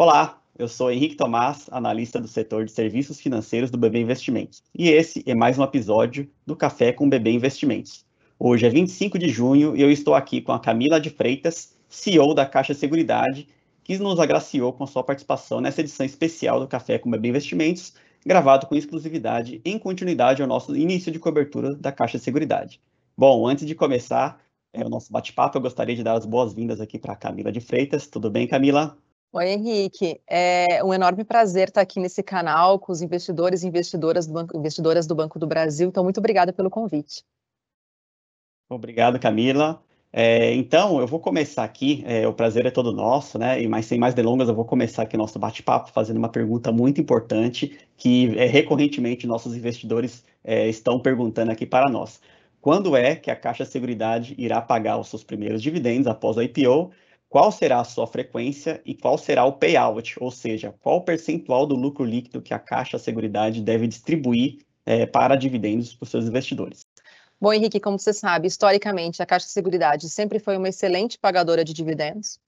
Olá, 0.00 0.40
eu 0.56 0.68
sou 0.68 0.92
Henrique 0.92 1.16
Tomás, 1.16 1.66
analista 1.72 2.20
do 2.20 2.28
setor 2.28 2.64
de 2.64 2.70
serviços 2.70 3.18
financeiros 3.18 3.68
do 3.68 3.76
BB 3.76 3.98
Investimentos. 3.98 4.62
E 4.72 4.90
esse 4.90 5.24
é 5.26 5.34
mais 5.34 5.58
um 5.58 5.64
episódio 5.64 6.30
do 6.46 6.54
Café 6.54 6.92
com 6.92 7.08
BB 7.08 7.32
Investimentos. 7.32 8.06
Hoje 8.38 8.64
é 8.64 8.70
25 8.70 9.18
de 9.18 9.28
junho 9.28 9.76
e 9.76 9.82
eu 9.82 9.90
estou 9.90 10.14
aqui 10.14 10.40
com 10.40 10.52
a 10.52 10.60
Camila 10.60 11.00
de 11.00 11.10
Freitas, 11.10 11.76
CEO 11.88 12.32
da 12.32 12.46
Caixa 12.46 12.74
Seguridade, 12.74 13.48
que 13.82 13.98
nos 13.98 14.20
agraciou 14.20 14.72
com 14.72 14.86
sua 14.86 15.02
participação 15.02 15.60
nessa 15.60 15.80
edição 15.80 16.06
especial 16.06 16.60
do 16.60 16.68
Café 16.68 16.96
com 16.96 17.10
BB 17.10 17.30
Investimentos, 17.30 17.94
gravado 18.24 18.68
com 18.68 18.76
exclusividade 18.76 19.60
em 19.64 19.80
continuidade 19.80 20.40
ao 20.40 20.46
nosso 20.46 20.76
início 20.76 21.10
de 21.10 21.18
cobertura 21.18 21.74
da 21.74 21.90
Caixa 21.90 22.18
Seguridade. 22.18 22.80
Bom, 23.16 23.48
antes 23.48 23.66
de 23.66 23.74
começar 23.74 24.40
é, 24.72 24.86
o 24.86 24.88
nosso 24.88 25.12
bate-papo, 25.12 25.58
eu 25.58 25.62
gostaria 25.62 25.96
de 25.96 26.04
dar 26.04 26.16
as 26.16 26.24
boas-vindas 26.24 26.80
aqui 26.80 27.00
para 27.00 27.14
a 27.14 27.16
Camila 27.16 27.50
de 27.50 27.60
Freitas. 27.60 28.06
Tudo 28.06 28.30
bem, 28.30 28.46
Camila? 28.46 28.96
Oi, 29.30 29.46
Henrique. 29.50 30.20
É 30.26 30.82
um 30.82 30.94
enorme 30.94 31.22
prazer 31.22 31.68
estar 31.68 31.82
aqui 31.82 32.00
nesse 32.00 32.22
canal 32.22 32.78
com 32.78 32.90
os 32.90 33.02
investidores 33.02 33.62
e 33.62 33.68
investidoras 33.68 34.26
do 34.26 34.32
Banco, 34.32 34.56
investidoras 34.56 35.06
do 35.06 35.14
Banco 35.14 35.38
do 35.38 35.46
Brasil. 35.46 35.88
Então, 35.88 36.02
muito 36.02 36.18
obrigada 36.18 36.50
pelo 36.50 36.70
convite. 36.70 37.22
Obrigado, 38.70 39.18
Camila. 39.18 39.82
É, 40.10 40.54
então, 40.54 40.98
eu 40.98 41.06
vou 41.06 41.20
começar 41.20 41.64
aqui, 41.64 42.02
é, 42.06 42.26
o 42.26 42.32
prazer 42.32 42.64
é 42.64 42.70
todo 42.70 42.90
nosso, 42.90 43.38
né? 43.38 43.62
E 43.62 43.68
mais 43.68 43.84
sem 43.84 43.98
mais 43.98 44.14
delongas, 44.14 44.48
eu 44.48 44.54
vou 44.54 44.64
começar 44.64 45.02
aqui 45.02 45.16
nosso 45.18 45.38
bate-papo 45.38 45.92
fazendo 45.92 46.16
uma 46.16 46.30
pergunta 46.30 46.72
muito 46.72 46.98
importante 46.98 47.78
que 47.98 48.34
é, 48.38 48.46
recorrentemente 48.46 49.26
nossos 49.26 49.54
investidores 49.54 50.24
é, 50.42 50.66
estão 50.68 50.98
perguntando 50.98 51.52
aqui 51.52 51.66
para 51.66 51.90
nós. 51.90 52.20
Quando 52.62 52.96
é 52.96 53.14
que 53.14 53.30
a 53.30 53.36
Caixa 53.36 53.66
Seguridade 53.66 54.34
irá 54.38 54.62
pagar 54.62 54.98
os 54.98 55.08
seus 55.08 55.22
primeiros 55.22 55.62
dividendos 55.62 56.06
após 56.06 56.38
o 56.38 56.42
IPO 56.42 56.90
qual 57.28 57.52
será 57.52 57.80
a 57.80 57.84
sua 57.84 58.06
frequência 58.06 58.80
e 58.84 58.94
qual 58.94 59.18
será 59.18 59.44
o 59.44 59.52
payout, 59.52 60.16
ou 60.20 60.30
seja, 60.30 60.74
qual 60.80 61.02
percentual 61.02 61.66
do 61.66 61.74
lucro 61.74 62.04
líquido 62.04 62.40
que 62.40 62.54
a 62.54 62.58
Caixa 62.58 62.98
Seguridade 62.98 63.60
deve 63.60 63.86
distribuir 63.86 64.58
é, 64.86 65.04
para 65.04 65.36
dividendos 65.36 65.94
para 65.94 66.04
os 66.04 66.10
seus 66.10 66.24
investidores. 66.26 66.86
Bom, 67.40 67.52
Henrique, 67.52 67.78
como 67.78 67.98
você 67.98 68.12
sabe, 68.12 68.48
historicamente 68.48 69.22
a 69.22 69.26
Caixa 69.26 69.46
Seguridade 69.46 70.08
sempre 70.08 70.38
foi 70.38 70.56
uma 70.56 70.70
excelente 70.70 71.18
pagadora 71.18 71.62
de 71.62 71.72
dividendos. 71.72 72.40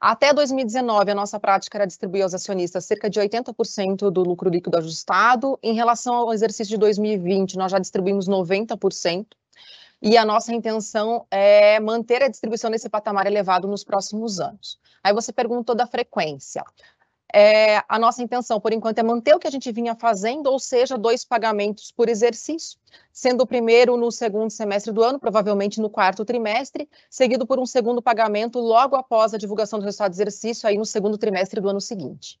Até 0.00 0.32
2019, 0.32 1.10
a 1.10 1.14
nossa 1.14 1.38
prática 1.38 1.76
era 1.76 1.86
distribuir 1.86 2.22
aos 2.22 2.32
acionistas 2.32 2.86
cerca 2.86 3.10
de 3.10 3.20
80% 3.20 4.10
do 4.10 4.22
lucro 4.22 4.48
líquido 4.48 4.78
ajustado. 4.78 5.58
Em 5.62 5.74
relação 5.74 6.14
ao 6.14 6.32
exercício 6.32 6.70
de 6.70 6.78
2020, 6.78 7.58
nós 7.58 7.70
já 7.70 7.78
distribuímos 7.78 8.26
90% 8.26 9.26
e 10.02 10.16
a 10.16 10.24
nossa 10.24 10.52
intenção 10.52 11.26
é 11.30 11.78
manter 11.78 12.22
a 12.22 12.28
distribuição 12.28 12.70
nesse 12.70 12.88
patamar 12.88 13.26
elevado 13.26 13.68
nos 13.68 13.84
próximos 13.84 14.40
anos. 14.40 14.78
Aí 15.02 15.12
você 15.12 15.32
perguntou 15.32 15.74
da 15.74 15.86
frequência. 15.86 16.64
É, 17.32 17.82
a 17.88 17.98
nossa 17.98 18.22
intenção, 18.22 18.60
por 18.60 18.72
enquanto, 18.72 18.98
é 18.98 19.02
manter 19.02 19.34
o 19.34 19.38
que 19.38 19.46
a 19.46 19.50
gente 19.50 19.70
vinha 19.70 19.94
fazendo, 19.94 20.48
ou 20.48 20.58
seja, 20.58 20.98
dois 20.98 21.24
pagamentos 21.24 21.92
por 21.92 22.08
exercício, 22.08 22.78
sendo 23.12 23.42
o 23.42 23.46
primeiro 23.46 23.96
no 23.96 24.10
segundo 24.10 24.50
semestre 24.50 24.92
do 24.92 25.02
ano, 25.02 25.18
provavelmente 25.20 25.80
no 25.80 25.88
quarto 25.88 26.24
trimestre, 26.24 26.88
seguido 27.08 27.46
por 27.46 27.60
um 27.60 27.66
segundo 27.66 28.02
pagamento 28.02 28.58
logo 28.58 28.96
após 28.96 29.32
a 29.32 29.38
divulgação 29.38 29.78
do 29.78 29.84
resultado 29.84 30.10
do 30.10 30.14
exercício, 30.14 30.68
aí 30.68 30.76
no 30.76 30.84
segundo 30.84 31.16
trimestre 31.16 31.60
do 31.60 31.68
ano 31.68 31.80
seguinte. 31.80 32.40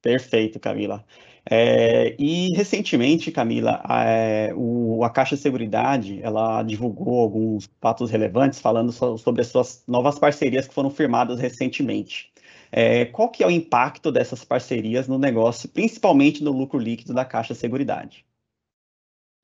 Perfeito, 0.00 0.60
Camila. 0.60 1.04
É, 1.50 2.14
e 2.18 2.54
recentemente, 2.54 3.32
Camila, 3.32 3.80
a, 3.84 4.04
é, 4.04 4.52
o, 4.54 5.02
a 5.04 5.10
Caixa 5.10 5.36
de 5.36 5.42
Seguridade 5.42 6.20
ela 6.22 6.62
divulgou 6.62 7.20
alguns 7.20 7.68
fatos 7.80 8.10
relevantes 8.10 8.60
falando 8.60 8.92
so, 8.92 9.16
sobre 9.18 9.40
as 9.42 9.48
suas 9.48 9.82
novas 9.86 10.18
parcerias 10.18 10.68
que 10.68 10.74
foram 10.74 10.90
firmadas 10.90 11.40
recentemente. 11.40 12.30
É, 12.70 13.06
qual 13.06 13.30
que 13.30 13.42
é 13.42 13.46
o 13.46 13.50
impacto 13.50 14.12
dessas 14.12 14.44
parcerias 14.44 15.08
no 15.08 15.18
negócio, 15.18 15.68
principalmente 15.70 16.44
no 16.44 16.52
lucro 16.52 16.78
líquido 16.78 17.14
da 17.14 17.24
Caixa 17.24 17.54
de 17.54 17.60
Seguridade? 17.60 18.27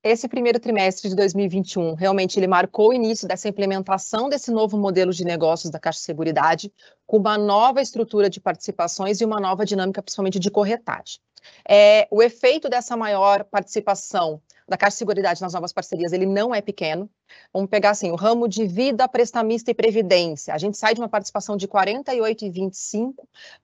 Esse 0.04 0.28
primeiro 0.28 0.60
trimestre 0.60 1.08
de 1.08 1.16
2021 1.16 1.94
realmente 1.94 2.38
ele 2.38 2.46
marcou 2.46 2.90
o 2.90 2.92
início 2.92 3.26
dessa 3.26 3.48
implementação 3.48 4.28
desse 4.28 4.50
novo 4.50 4.76
modelo 4.76 5.12
de 5.12 5.24
negócios 5.24 5.70
da 5.70 5.80
Caixa 5.80 5.98
de 5.98 6.04
Seguridade, 6.04 6.72
com 7.06 7.16
uma 7.16 7.38
nova 7.38 7.80
estrutura 7.80 8.28
de 8.28 8.38
participações 8.38 9.22
e 9.22 9.24
uma 9.24 9.40
nova 9.40 9.64
dinâmica, 9.64 10.02
principalmente 10.02 10.38
de 10.38 10.50
corretagem. 10.50 11.18
É, 11.66 12.06
o 12.10 12.22
efeito 12.22 12.68
dessa 12.68 12.96
maior 12.96 13.44
participação 13.44 14.42
da 14.66 14.76
Caixa 14.76 14.94
de 14.94 14.98
Seguridade 14.98 15.42
nas 15.42 15.52
novas 15.52 15.72
parcerias, 15.72 16.12
ele 16.12 16.26
não 16.26 16.54
é 16.54 16.60
pequeno. 16.60 17.08
Vamos 17.52 17.68
pegar 17.68 17.90
assim, 17.90 18.10
o 18.10 18.14
ramo 18.14 18.48
de 18.48 18.66
vida, 18.66 19.06
prestamista 19.06 19.70
e 19.70 19.74
previdência. 19.74 20.54
A 20.54 20.58
gente 20.58 20.78
sai 20.78 20.94
de 20.94 21.00
uma 21.00 21.08
participação 21.08 21.56
de 21.56 21.68
48,25 21.68 23.14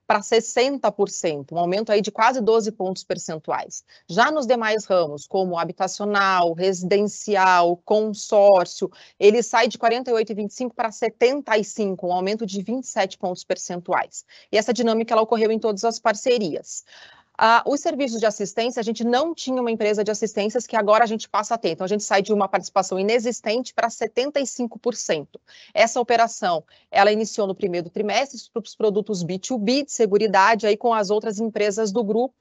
para 0.05 0.19
60%, 0.19 1.51
um 1.51 1.57
aumento 1.57 1.91
aí 1.91 2.01
de 2.01 2.11
quase 2.11 2.39
12 2.41 2.71
pontos 2.73 3.03
percentuais. 3.03 3.83
Já 4.07 4.31
nos 4.31 4.45
demais 4.45 4.85
ramos, 4.85 5.25
como 5.25 5.57
habitacional, 5.57 6.53
residencial, 6.53 7.77
consórcio, 7.77 8.91
ele 9.19 9.41
sai 9.41 9.67
de 9.67 9.77
48,25 9.77 10.73
para 10.73 10.91
75, 10.91 12.07
um 12.07 12.13
aumento 12.13 12.45
de 12.45 12.61
27 12.61 13.17
pontos 13.17 13.43
percentuais. 13.43 14.23
E 14.51 14.57
essa 14.57 14.73
dinâmica 14.73 15.13
ela 15.13 15.23
ocorreu 15.23 15.51
em 15.51 15.59
todas 15.59 15.83
as 15.83 15.97
parcerias. 15.97 16.83
Ah, 17.43 17.63
os 17.65 17.79
serviços 17.79 18.19
de 18.19 18.25
assistência, 18.27 18.79
a 18.79 18.83
gente 18.83 19.03
não 19.03 19.33
tinha 19.33 19.59
uma 19.59 19.71
empresa 19.71 20.03
de 20.03 20.11
assistências 20.11 20.67
que 20.67 20.75
agora 20.75 21.03
a 21.03 21.07
gente 21.07 21.27
passa 21.27 21.55
a 21.55 21.57
ter. 21.57 21.71
Então, 21.71 21.83
a 21.83 21.87
gente 21.87 22.03
sai 22.03 22.21
de 22.21 22.31
uma 22.31 22.47
participação 22.47 22.99
inexistente 22.99 23.73
para 23.73 23.89
75%. 23.89 25.39
Essa 25.73 25.99
operação, 25.99 26.63
ela 26.91 27.11
iniciou 27.11 27.47
no 27.47 27.55
primeiro 27.55 27.89
trimestre 27.89 28.39
para 28.53 28.61
os 28.61 28.75
produtos 28.75 29.23
B2B 29.23 29.85
de 29.85 29.91
seguridade, 29.91 30.67
aí 30.67 30.77
com 30.77 30.93
as 30.93 31.09
outras 31.09 31.39
empresas 31.39 31.91
do 31.91 32.03
grupo, 32.03 32.35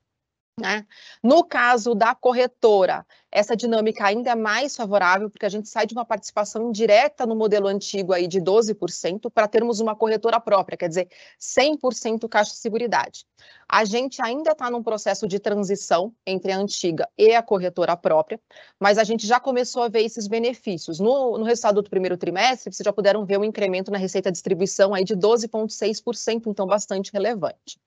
né? 0.60 0.86
No 1.22 1.42
caso 1.42 1.94
da 1.94 2.14
corretora, 2.14 3.06
essa 3.32 3.56
dinâmica 3.56 4.04
ainda 4.04 4.30
é 4.30 4.34
mais 4.34 4.76
favorável, 4.76 5.30
porque 5.30 5.46
a 5.46 5.48
gente 5.48 5.68
sai 5.68 5.86
de 5.86 5.94
uma 5.94 6.04
participação 6.04 6.68
indireta 6.68 7.24
no 7.24 7.36
modelo 7.36 7.68
antigo 7.68 8.12
aí 8.12 8.26
de 8.26 8.40
12% 8.40 9.30
para 9.30 9.46
termos 9.46 9.78
uma 9.80 9.94
corretora 9.94 10.40
própria, 10.40 10.76
quer 10.76 10.88
dizer, 10.88 11.08
100% 11.38 12.28
caixa 12.28 12.52
de 12.52 12.58
seguridade. 12.58 13.24
A 13.68 13.84
gente 13.84 14.20
ainda 14.20 14.50
está 14.50 14.68
num 14.70 14.82
processo 14.82 15.28
de 15.28 15.38
transição 15.38 16.12
entre 16.26 16.50
a 16.50 16.58
antiga 16.58 17.08
e 17.16 17.34
a 17.34 17.42
corretora 17.42 17.96
própria, 17.96 18.40
mas 18.78 18.98
a 18.98 19.04
gente 19.04 19.26
já 19.26 19.38
começou 19.38 19.82
a 19.82 19.88
ver 19.88 20.02
esses 20.02 20.26
benefícios. 20.26 20.98
No, 20.98 21.38
no 21.38 21.44
resultado 21.44 21.80
do 21.80 21.88
primeiro 21.88 22.16
trimestre, 22.16 22.72
vocês 22.72 22.84
já 22.84 22.92
puderam 22.92 23.24
ver 23.24 23.38
um 23.38 23.44
incremento 23.44 23.90
na 23.90 23.98
receita 23.98 24.30
de 24.30 24.34
distribuição 24.34 24.92
aí 24.92 25.04
de 25.04 25.16
12,6%, 25.16 26.46
então 26.46 26.66
bastante 26.66 27.12
relevante. 27.12 27.78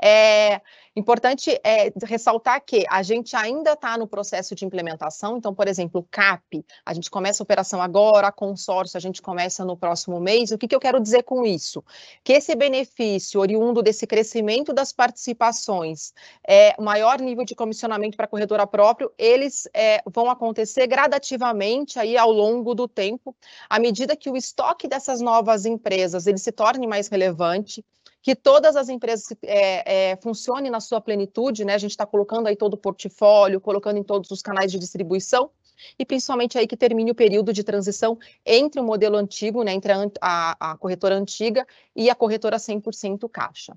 É 0.00 0.60
importante 0.96 1.58
é, 1.64 1.92
ressaltar 2.04 2.62
que 2.64 2.84
a 2.88 3.02
gente 3.02 3.34
ainda 3.34 3.72
está 3.72 3.98
no 3.98 4.06
processo 4.06 4.54
de 4.54 4.64
implementação, 4.64 5.36
então, 5.36 5.52
por 5.54 5.66
exemplo, 5.66 6.00
o 6.00 6.04
CAP, 6.04 6.64
a 6.84 6.94
gente 6.94 7.10
começa 7.10 7.42
a 7.42 7.44
operação 7.44 7.82
agora, 7.82 8.28
a 8.28 8.32
consórcio, 8.32 8.96
a 8.96 9.00
gente 9.00 9.20
começa 9.20 9.64
no 9.64 9.76
próximo 9.76 10.20
mês. 10.20 10.50
O 10.50 10.58
que, 10.58 10.68
que 10.68 10.74
eu 10.74 10.80
quero 10.80 11.00
dizer 11.00 11.24
com 11.24 11.44
isso? 11.44 11.82
Que 12.22 12.34
esse 12.34 12.54
benefício 12.54 13.40
oriundo 13.40 13.82
desse 13.82 14.06
crescimento 14.06 14.72
das 14.72 14.92
participações, 14.92 16.12
é, 16.46 16.80
maior 16.80 17.20
nível 17.20 17.44
de 17.44 17.54
comissionamento 17.54 18.16
para 18.16 18.26
a 18.26 18.28
corretora 18.28 18.66
próprio, 18.66 19.12
eles 19.18 19.68
é, 19.74 20.00
vão 20.06 20.30
acontecer 20.30 20.86
gradativamente 20.86 21.98
aí 21.98 22.16
ao 22.16 22.30
longo 22.30 22.74
do 22.74 22.86
tempo, 22.86 23.34
à 23.68 23.78
medida 23.78 24.16
que 24.16 24.30
o 24.30 24.36
estoque 24.36 24.86
dessas 24.86 25.20
novas 25.20 25.66
empresas 25.66 26.26
ele 26.26 26.38
se 26.38 26.52
torne 26.52 26.86
mais 26.86 27.08
relevante, 27.08 27.84
que 28.24 28.34
todas 28.34 28.74
as 28.74 28.88
empresas 28.88 29.36
é, 29.42 30.12
é, 30.12 30.16
funcionem 30.16 30.70
na 30.70 30.80
sua 30.80 30.98
plenitude, 30.98 31.62
né? 31.62 31.74
A 31.74 31.78
gente 31.78 31.90
está 31.90 32.06
colocando 32.06 32.46
aí 32.46 32.56
todo 32.56 32.72
o 32.72 32.78
portfólio, 32.78 33.60
colocando 33.60 33.98
em 33.98 34.02
todos 34.02 34.30
os 34.30 34.40
canais 34.40 34.72
de 34.72 34.78
distribuição, 34.78 35.50
e 35.98 36.06
principalmente 36.06 36.56
aí 36.56 36.66
que 36.66 36.74
termine 36.74 37.10
o 37.10 37.14
período 37.14 37.52
de 37.52 37.62
transição 37.62 38.18
entre 38.46 38.80
o 38.80 38.84
modelo 38.84 39.16
antigo, 39.16 39.62
né, 39.62 39.74
entre 39.74 39.92
a, 39.92 40.08
a, 40.22 40.70
a 40.72 40.76
corretora 40.78 41.14
antiga 41.14 41.66
e 41.94 42.08
a 42.08 42.14
corretora 42.14 42.56
100% 42.56 43.28
caixa. 43.28 43.76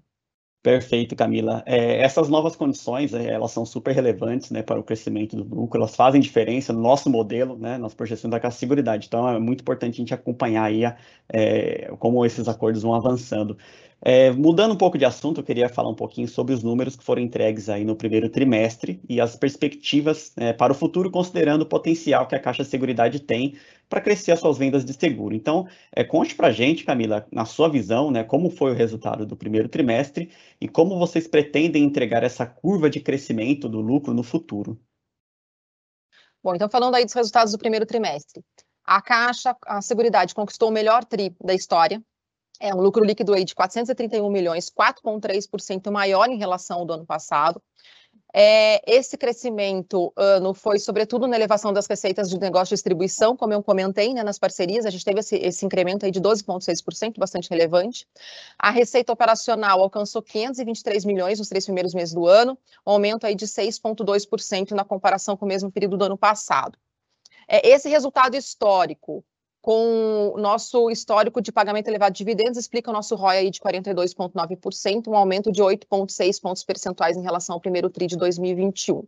Perfeito, 0.67 1.15
Camila. 1.15 1.63
É, 1.65 2.01
essas 2.01 2.27
novas 2.27 2.55
condições, 2.55 3.13
é, 3.13 3.31
elas 3.31 3.51
são 3.51 3.65
super 3.65 3.93
relevantes 3.95 4.51
né, 4.51 4.61
para 4.61 4.79
o 4.79 4.83
crescimento 4.83 5.35
do 5.35 5.55
lucro, 5.55 5.79
elas 5.79 5.95
fazem 5.95 6.19
diferença 6.19 6.73
no 6.73 6.81
nosso 6.81 7.09
modelo, 7.09 7.57
né, 7.57 7.77
nas 7.77 7.93
projeções 7.93 8.29
da 8.29 8.39
Caixa 8.39 8.57
Seguridade. 8.57 9.07
Então, 9.07 9.27
é 9.29 9.39
muito 9.39 9.61
importante 9.61 9.93
a 9.93 9.97
gente 9.97 10.13
acompanhar 10.13 10.65
aí 10.65 10.83
é, 11.29 11.89
como 11.99 12.25
esses 12.25 12.47
acordos 12.49 12.81
vão 12.81 12.93
avançando. 12.93 13.57
É, 13.99 14.29
mudando 14.31 14.73
um 14.73 14.77
pouco 14.77 14.97
de 14.97 15.05
assunto, 15.05 15.39
eu 15.39 15.43
queria 15.43 15.67
falar 15.67 15.89
um 15.89 15.95
pouquinho 15.95 16.27
sobre 16.27 16.53
os 16.53 16.61
números 16.61 16.95
que 16.95 17.03
foram 17.03 17.21
entregues 17.21 17.67
aí 17.67 17.83
no 17.83 17.95
primeiro 17.95 18.29
trimestre 18.29 19.01
e 19.09 19.19
as 19.19 19.35
perspectivas 19.35 20.31
é, 20.37 20.53
para 20.53 20.71
o 20.71 20.75
futuro, 20.75 21.09
considerando 21.09 21.63
o 21.63 21.65
potencial 21.65 22.27
que 22.27 22.35
a 22.35 22.39
Caixa 22.39 22.63
de 22.63 22.69
Seguridade 22.69 23.19
tem 23.19 23.57
para 23.89 23.99
crescer 23.99 24.33
as 24.33 24.39
suas 24.39 24.57
vendas 24.57 24.85
de 24.85 24.93
seguro. 24.93 25.33
Então, 25.33 25.67
é, 25.91 26.03
conte 26.03 26.35
para 26.35 26.49
a 26.49 26.51
gente, 26.51 26.83
Camila, 26.83 27.25
na 27.31 27.45
sua 27.45 27.69
visão, 27.69 28.11
né, 28.11 28.23
como 28.23 28.51
foi 28.51 28.71
o 28.71 28.75
resultado 28.75 29.25
do 29.25 29.35
primeiro 29.35 29.67
trimestre 29.67 30.29
e 30.61 30.67
como 30.67 30.99
vocês 30.99 31.27
pretendem 31.27 31.83
entregar 31.83 32.23
essa 32.23 32.45
curva 32.45 32.89
de 32.89 32.99
crescimento 32.99 33.67
do 33.67 33.81
lucro 33.81 34.13
no 34.13 34.23
futuro. 34.23 34.79
Bom, 36.43 36.53
então 36.53 36.69
falando 36.69 36.95
aí 36.95 37.03
dos 37.03 37.13
resultados 37.13 37.51
do 37.51 37.57
primeiro 37.57 37.85
trimestre. 37.85 38.43
A 38.85 39.01
Caixa, 39.01 39.55
a 39.65 39.81
Seguridade 39.81 40.35
conquistou 40.35 40.69
o 40.69 40.71
melhor 40.71 41.03
TRI 41.03 41.35
da 41.43 41.53
história, 41.53 42.01
É 42.59 42.73
um 42.73 42.81
lucro 42.81 43.03
líquido 43.03 43.33
aí 43.33 43.43
de 43.43 43.53
431 43.53 44.29
milhões, 44.29 44.69
4,3% 44.69 45.91
maior 45.91 46.27
em 46.29 46.37
relação 46.37 46.79
ao 46.79 46.85
do 46.85 46.93
ano 46.93 47.05
passado. 47.05 47.61
É, 48.33 48.81
esse 48.85 49.17
crescimento 49.17 50.11
ano 50.15 50.53
foi, 50.53 50.79
sobretudo, 50.79 51.27
na 51.27 51.35
elevação 51.35 51.71
das 51.71 51.87
receitas 51.87 52.29
de 52.29 52.37
negócio 52.39 52.67
de 52.67 52.75
distribuição, 52.75 53.37
como 53.37 53.53
eu 53.53 53.63
comentei, 53.63 54.13
né, 54.13 54.21
nas 54.21 54.37
parcerias, 54.37 54.85
a 54.85 54.89
gente 54.89 55.05
teve 55.05 55.19
esse, 55.21 55.37
esse 55.37 55.65
incremento 55.65 56.05
aí 56.05 56.11
de 56.11 56.21
12,6%, 56.21 57.17
bastante 57.17 57.49
relevante. 57.49 58.07
A 58.59 58.69
receita 58.69 59.13
operacional 59.13 59.81
alcançou 59.81 60.21
523 60.21 61.05
milhões 61.05 61.39
nos 61.39 61.47
três 61.47 61.65
primeiros 61.65 61.93
meses 61.93 62.13
do 62.13 62.27
ano, 62.27 62.57
um 62.85 62.91
aumento 62.91 63.25
aí 63.25 63.33
de 63.33 63.47
6,2% 63.47 64.71
na 64.71 64.83
comparação 64.83 65.37
com 65.37 65.45
o 65.45 65.47
mesmo 65.47 65.71
período 65.71 65.97
do 65.97 66.05
ano 66.05 66.17
passado. 66.17 66.77
É, 67.47 67.67
esse 67.67 67.87
resultado 67.87 68.35
histórico 68.35 69.23
com 69.61 70.31
o 70.33 70.37
nosso 70.37 70.89
histórico 70.89 71.41
de 71.41 71.51
pagamento 71.51 71.87
elevado 71.87 72.13
de 72.13 72.19
dividendos, 72.19 72.57
explica 72.57 72.89
o 72.89 72.93
nosso 72.93 73.15
ROI 73.15 73.37
aí 73.37 73.49
de 73.49 73.59
42,9%, 73.59 75.07
um 75.07 75.15
aumento 75.15 75.51
de 75.51 75.61
8,6 75.61 76.41
pontos 76.41 76.63
percentuais 76.63 77.17
em 77.17 77.21
relação 77.21 77.55
ao 77.55 77.61
primeiro 77.61 77.89
TRI 77.89 78.07
de 78.07 78.17
2021. 78.17 79.03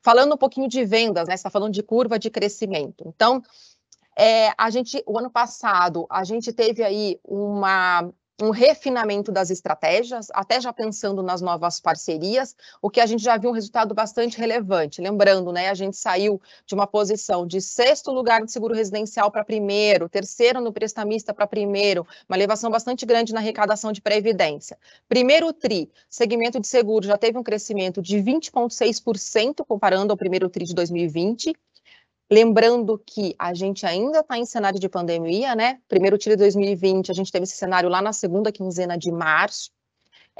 Falando 0.00 0.34
um 0.34 0.38
pouquinho 0.38 0.68
de 0.68 0.84
vendas, 0.84 1.28
né? 1.28 1.36
Você 1.36 1.40
está 1.40 1.50
falando 1.50 1.72
de 1.72 1.82
curva 1.82 2.18
de 2.18 2.30
crescimento. 2.30 3.04
Então, 3.06 3.42
é, 4.16 4.52
a 4.56 4.70
gente, 4.70 5.02
o 5.06 5.18
ano 5.18 5.30
passado, 5.30 6.06
a 6.08 6.24
gente 6.24 6.52
teve 6.52 6.82
aí 6.82 7.20
uma 7.22 8.10
um 8.40 8.50
refinamento 8.50 9.32
das 9.32 9.48
estratégias, 9.50 10.28
até 10.32 10.60
já 10.60 10.72
pensando 10.72 11.22
nas 11.22 11.40
novas 11.40 11.80
parcerias, 11.80 12.54
o 12.82 12.90
que 12.90 13.00
a 13.00 13.06
gente 13.06 13.22
já 13.22 13.36
viu 13.38 13.50
um 13.50 13.52
resultado 13.52 13.94
bastante 13.94 14.36
relevante. 14.36 15.00
Lembrando, 15.00 15.52
né, 15.52 15.70
a 15.70 15.74
gente 15.74 15.96
saiu 15.96 16.40
de 16.66 16.74
uma 16.74 16.86
posição 16.86 17.46
de 17.46 17.62
sexto 17.62 18.12
lugar 18.12 18.44
de 18.44 18.52
seguro 18.52 18.74
residencial 18.74 19.30
para 19.30 19.44
primeiro, 19.44 20.08
terceiro 20.08 20.60
no 20.60 20.72
prestamista 20.72 21.32
para 21.32 21.46
primeiro, 21.46 22.06
uma 22.28 22.36
elevação 22.36 22.70
bastante 22.70 23.06
grande 23.06 23.32
na 23.32 23.40
arrecadação 23.40 23.90
de 23.90 24.02
previdência. 24.02 24.78
Primeiro 25.08 25.50
TRI, 25.52 25.90
segmento 26.08 26.60
de 26.60 26.66
seguro 26.66 27.06
já 27.06 27.16
teve 27.16 27.38
um 27.38 27.42
crescimento 27.42 28.02
de 28.02 28.18
20,6% 28.18 29.64
comparando 29.66 30.12
ao 30.12 30.16
primeiro 30.16 30.48
TRI 30.50 30.66
de 30.66 30.74
2020, 30.74 31.54
Lembrando 32.30 33.00
que 33.06 33.34
a 33.38 33.54
gente 33.54 33.86
ainda 33.86 34.20
está 34.20 34.36
em 34.36 34.44
cenário 34.44 34.80
de 34.80 34.88
pandemia, 34.88 35.54
né? 35.54 35.80
Primeiro 35.88 36.18
tiro 36.18 36.34
de 36.34 36.42
2020, 36.42 37.10
a 37.10 37.14
gente 37.14 37.30
teve 37.30 37.44
esse 37.44 37.56
cenário 37.56 37.88
lá 37.88 38.02
na 38.02 38.12
segunda 38.12 38.50
quinzena 38.50 38.98
de 38.98 39.12
março. 39.12 39.70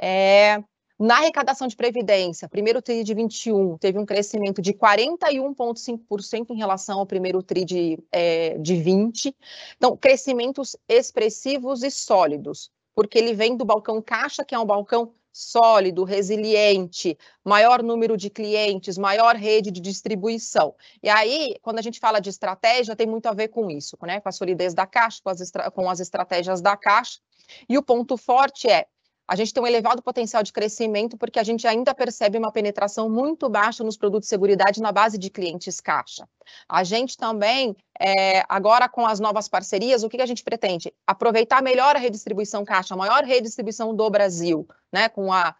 É, 0.01 0.63
na 0.99 1.19
arrecadação 1.19 1.69
de 1.69 1.77
previdência, 1.77 2.49
primeiro 2.49 2.81
TRI 2.81 3.05
de 3.05 3.13
21 3.13 3.77
teve 3.77 3.99
um 3.99 4.07
crescimento 4.07 4.63
de 4.63 4.73
41,5% 4.73 6.51
em 6.51 6.57
relação 6.57 6.99
ao 6.99 7.07
primeiro 7.07 7.43
TRI 7.43 7.65
de, 7.65 7.99
é, 8.11 8.57
de 8.59 8.77
20. 8.77 9.37
Então, 9.77 9.97
crescimentos 9.97 10.75
expressivos 10.89 11.83
e 11.83 11.91
sólidos, 11.91 12.71
porque 12.95 13.19
ele 13.19 13.35
vem 13.35 13.57
do 13.57 13.65
balcão 13.65 14.01
caixa, 14.01 14.45
que 14.45 14.55
é 14.55 14.59
um 14.59 14.65
balcão 14.65 15.13
sólido, 15.37 16.03
resiliente, 16.03 17.19
maior 17.45 17.83
número 17.83 18.17
de 18.17 18.31
clientes, 18.31 18.97
maior 18.97 19.37
rede 19.37 19.71
de 19.71 19.83
distribuição. 19.83 20.75
E 21.03 21.11
aí, 21.11 21.57
quando 21.61 21.79
a 21.79 21.83
gente 21.83 22.01
fala 22.01 22.21
de 22.21 22.31
estratégia, 22.31 22.97
tem 22.97 23.07
muito 23.07 23.27
a 23.27 23.35
ver 23.35 23.49
com 23.49 23.71
isso, 23.71 23.99
né? 24.03 24.19
com 24.19 24.31
a 24.31 24.33
solidez 24.33 24.73
da 24.73 24.87
caixa, 24.87 25.21
com 25.23 25.29
as, 25.29 25.53
com 25.75 25.91
as 25.91 26.01
estratégias 26.01 26.63
da 26.63 26.75
caixa. 26.75 27.21
E 27.69 27.77
o 27.77 27.83
ponto 27.83 28.17
forte 28.17 28.67
é 28.67 28.87
a 29.29 29.35
gente 29.35 29.53
tem 29.53 29.63
um 29.63 29.67
elevado 29.67 30.03
potencial 30.03 30.43
de 30.43 30.53
crescimento 30.53 31.17
porque 31.17 31.39
a 31.39 31.43
gente 31.43 31.67
ainda 31.67 31.95
percebe 31.95 32.39
uma 32.39 32.53
penetração 32.53 33.11
muito 33.11 33.49
baixa 33.49 33.83
nos 33.83 33.97
produtos 33.97 34.27
de 34.27 34.31
seguridade 34.31 34.81
na 34.81 34.93
base 34.93 35.19
de 35.19 35.31
clientes 35.31 35.81
caixa. 35.81 36.29
A 36.69 36.85
gente 36.85 37.17
também, 37.17 37.77
é, 37.99 38.45
agora 38.49 38.89
com 38.89 39.05
as 39.05 39.19
novas 39.19 39.49
parcerias, 39.49 40.05
o 40.05 40.09
que, 40.09 40.17
que 40.17 40.23
a 40.23 40.27
gente 40.27 40.45
pretende? 40.45 40.93
Aproveitar 41.07 41.63
melhor 41.63 41.97
a 41.97 41.99
redistribuição 41.99 42.65
caixa, 42.65 42.95
a 42.95 42.97
maior 42.97 43.25
redistribuição 43.25 43.95
do 43.95 44.09
Brasil, 44.11 44.67
né, 44.93 45.09
com 45.09 45.33
a 45.33 45.55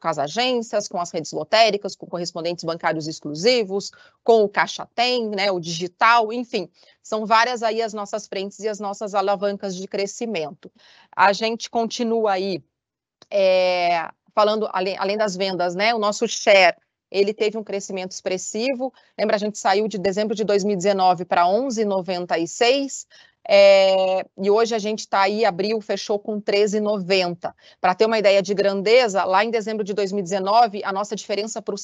com 0.00 0.08
as 0.08 0.18
agências, 0.18 0.88
com 0.88 1.00
as 1.00 1.12
redes 1.12 1.32
lotéricas, 1.32 1.94
com 1.94 2.06
correspondentes 2.06 2.64
bancários 2.64 3.06
exclusivos, 3.06 3.92
com 4.24 4.42
o 4.42 4.48
Caixa 4.48 4.88
Tem, 4.92 5.28
né, 5.28 5.52
o 5.52 5.60
digital, 5.60 6.32
enfim, 6.32 6.68
são 7.00 7.24
várias 7.24 7.62
aí 7.62 7.80
as 7.80 7.92
nossas 7.92 8.26
frentes 8.26 8.58
e 8.58 8.68
as 8.68 8.80
nossas 8.80 9.14
alavancas 9.14 9.76
de 9.76 9.86
crescimento. 9.86 10.70
A 11.14 11.32
gente 11.32 11.70
continua 11.70 12.32
aí 12.32 12.62
é, 13.30 14.08
falando 14.34 14.68
além, 14.72 14.96
além 14.98 15.16
das 15.16 15.36
vendas, 15.36 15.74
né? 15.74 15.94
O 15.94 15.98
nosso 15.98 16.26
share 16.26 16.76
ele 17.10 17.32
teve 17.32 17.56
um 17.56 17.64
crescimento 17.64 18.12
expressivo. 18.12 18.92
Lembra, 19.18 19.36
a 19.36 19.38
gente 19.38 19.58
saiu 19.58 19.88
de 19.88 19.98
dezembro 19.98 20.34
de 20.34 20.44
2019 20.44 21.24
para 21.24 21.44
11,96. 21.44 23.06
É, 23.50 24.26
e 24.36 24.50
hoje 24.50 24.74
a 24.74 24.78
gente 24.78 25.00
está 25.00 25.22
aí, 25.22 25.42
abril, 25.42 25.80
fechou 25.80 26.18
com 26.18 26.38
13,90. 26.38 27.54
Para 27.80 27.94
ter 27.94 28.04
uma 28.04 28.18
ideia 28.18 28.42
de 28.42 28.52
grandeza, 28.52 29.24
lá 29.24 29.42
em 29.42 29.50
dezembro 29.50 29.82
de 29.82 29.94
2019, 29.94 30.84
a 30.84 30.92
nossa 30.92 31.16
diferença 31.16 31.62
para 31.62 31.74
o 31.74 31.78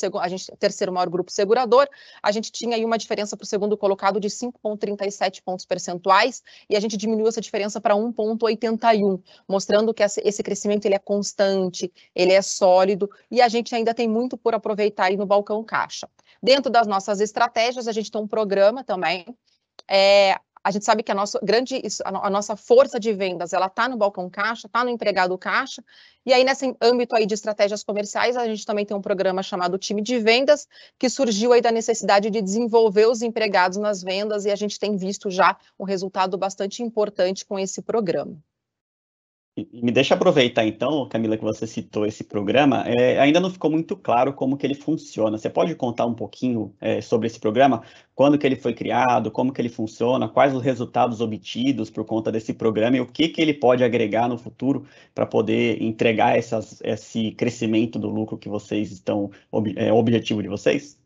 terceiro 0.59 0.93
maior 0.93 1.09
grupo 1.09 1.33
segurador, 1.33 1.89
a 2.23 2.31
gente 2.31 2.53
tinha 2.53 2.77
aí 2.77 2.85
uma 2.85 2.99
diferença 2.99 3.35
para 3.35 3.45
o 3.45 3.47
segundo 3.47 3.79
colocado 3.79 4.21
de 4.21 4.29
5,37 4.29 5.43
pontos 5.43 5.65
percentuais, 5.65 6.43
e 6.69 6.77
a 6.77 6.81
gente 6.81 6.99
diminuiu 6.99 7.29
essa 7.29 7.41
diferença 7.41 7.81
para 7.81 7.95
1,81, 7.95 9.23
mostrando 9.49 9.95
que 9.95 10.03
esse 10.03 10.43
crescimento 10.43 10.85
ele 10.85 10.97
é 10.97 10.99
constante, 10.99 11.91
ele 12.15 12.35
é 12.35 12.43
sólido, 12.43 13.09
e 13.31 13.41
a 13.41 13.49
gente 13.49 13.75
ainda 13.75 13.95
tem 13.95 14.07
muito 14.07 14.37
por 14.37 14.55
aproveitar 14.55 15.05
aí 15.05 15.17
no 15.17 15.25
balcão 15.25 15.65
caixa. 15.65 16.07
Dentro 16.43 16.71
das 16.71 16.87
nossas 16.87 17.21
estratégias, 17.21 17.89
a 17.89 17.93
gente 17.93 18.11
tem 18.11 18.21
um 18.21 18.29
programa 18.29 18.85
também, 18.85 19.25
é, 19.89 20.39
a 20.65 20.71
gente 20.71 20.87
sabe 20.87 21.03
que 21.03 21.13
a 21.13 21.15
nossa 21.15 21.39
grande, 21.43 21.83
a 22.03 22.31
nossa 22.31 22.57
força 22.57 22.99
de 22.99 23.13
vendas, 23.13 23.53
ela 23.53 23.67
está 23.67 23.87
no 23.87 23.99
balcão 23.99 24.31
caixa, 24.31 24.67
está 24.67 24.83
no 24.83 24.89
empregado 24.89 25.37
caixa, 25.37 25.85
e 26.25 26.33
aí 26.33 26.43
nesse 26.43 26.75
âmbito 26.81 27.15
aí 27.15 27.27
de 27.27 27.35
estratégias 27.35 27.85
comerciais, 27.85 28.35
a 28.35 28.47
gente 28.47 28.65
também 28.65 28.87
tem 28.87 28.97
um 28.97 29.03
programa 29.03 29.43
chamado 29.43 29.77
Time 29.77 30.01
de 30.01 30.19
Vendas, 30.19 30.67
que 30.99 31.11
surgiu 31.11 31.53
aí 31.53 31.61
da 31.61 31.71
necessidade 31.71 32.31
de 32.31 32.41
desenvolver 32.41 33.07
os 33.07 33.21
empregados 33.21 33.77
nas 33.77 34.03
vendas, 34.03 34.47
e 34.47 34.51
a 34.51 34.57
gente 34.57 34.79
tem 34.79 34.97
visto 34.97 35.31
já 35.31 35.55
um 35.79 35.85
resultado 35.85 36.39
bastante 36.39 36.83
importante 36.83 37.45
com 37.45 37.59
esse 37.59 37.83
programa. 37.83 38.43
Me 39.57 39.93
deixa 39.93 40.15
aproveitar 40.15 40.67
então, 40.67 41.09
Camila, 41.09 41.37
que 41.37 41.45
você 41.45 41.65
citou 41.65 42.05
esse 42.05 42.25
programa. 42.25 42.83
É, 42.89 43.21
ainda 43.21 43.39
não 43.39 43.49
ficou 43.49 43.71
muito 43.71 43.97
claro 43.97 44.33
como 44.33 44.57
que 44.57 44.67
ele 44.67 44.75
funciona. 44.75 45.39
Você 45.39 45.49
pode 45.49 45.77
contar 45.77 46.07
um 46.07 46.15
pouquinho 46.15 46.75
é, 46.81 47.01
sobre 47.01 47.29
esse 47.29 47.39
programa? 47.39 47.85
Quando 48.17 48.37
que 48.37 48.45
ele 48.45 48.57
foi 48.57 48.75
criado? 48.75 49.31
Como 49.31 49.53
que 49.53 49.61
ele 49.61 49.69
funciona? 49.69 50.29
Quais 50.29 50.53
os 50.53 50.61
resultados 50.61 51.21
obtidos 51.21 51.89
por 51.89 52.05
conta 52.05 52.33
desse 52.33 52.53
programa 52.53 52.97
e 52.97 53.01
o 53.01 53.07
que 53.07 53.29
que 53.29 53.41
ele 53.41 53.55
pode 53.55 53.85
agregar 53.85 54.29
no 54.29 54.37
futuro 54.37 54.87
para 55.15 55.25
poder 55.25 55.81
entregar 55.81 56.37
essas, 56.37 56.81
esse 56.83 57.31
crescimento 57.31 57.97
do 57.97 58.09
lucro 58.09 58.37
que 58.37 58.49
vocês 58.49 58.91
estão 58.91 59.31
é, 59.77 59.93
objetivo 59.93 60.43
de 60.43 60.49
vocês? 60.49 60.99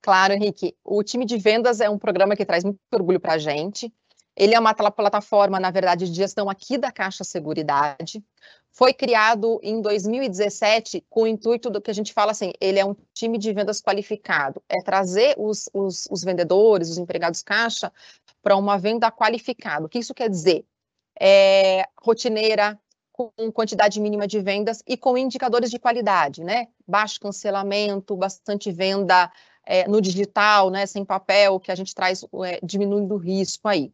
Claro, 0.00 0.34
Henrique. 0.34 0.72
O 0.84 1.02
time 1.02 1.24
de 1.24 1.36
vendas 1.36 1.80
é 1.80 1.90
um 1.90 1.98
programa 1.98 2.36
que 2.36 2.46
traz 2.46 2.62
muito 2.62 2.78
orgulho 2.92 3.18
para 3.18 3.32
a 3.32 3.38
gente. 3.38 3.92
Ele 4.38 4.54
é 4.54 4.60
uma 4.60 4.72
plataforma, 4.72 5.58
na 5.58 5.68
verdade, 5.68 6.08
de 6.08 6.14
gestão 6.14 6.48
aqui 6.48 6.78
da 6.78 6.92
Caixa 6.92 7.24
Seguridade. 7.24 8.22
Foi 8.70 8.94
criado 8.94 9.58
em 9.64 9.82
2017 9.82 11.04
com 11.10 11.22
o 11.22 11.26
intuito 11.26 11.68
do 11.68 11.80
que 11.80 11.90
a 11.90 11.94
gente 11.94 12.12
fala 12.12 12.30
assim, 12.30 12.52
ele 12.60 12.78
é 12.78 12.84
um 12.84 12.94
time 13.12 13.36
de 13.36 13.52
vendas 13.52 13.82
qualificado. 13.82 14.62
É 14.68 14.80
trazer 14.84 15.34
os, 15.36 15.68
os, 15.74 16.06
os 16.08 16.22
vendedores, 16.22 16.88
os 16.88 16.98
empregados 16.98 17.42
caixa, 17.42 17.92
para 18.40 18.54
uma 18.54 18.78
venda 18.78 19.10
qualificada. 19.10 19.86
O 19.86 19.88
que 19.88 19.98
isso 19.98 20.14
quer 20.14 20.30
dizer? 20.30 20.64
É, 21.20 21.84
rotineira, 22.00 22.78
com 23.10 23.50
quantidade 23.50 24.00
mínima 24.00 24.28
de 24.28 24.38
vendas 24.38 24.80
e 24.86 24.96
com 24.96 25.18
indicadores 25.18 25.68
de 25.68 25.80
qualidade, 25.80 26.44
né? 26.44 26.68
Baixo 26.86 27.18
cancelamento, 27.18 28.16
bastante 28.16 28.70
venda 28.70 29.32
é, 29.66 29.88
no 29.88 30.00
digital, 30.00 30.70
né? 30.70 30.86
Sem 30.86 31.04
papel, 31.04 31.58
que 31.58 31.72
a 31.72 31.74
gente 31.74 31.92
traz 31.92 32.24
é, 32.44 32.60
diminuindo 32.62 33.16
o 33.16 33.18
risco 33.18 33.66
aí. 33.66 33.92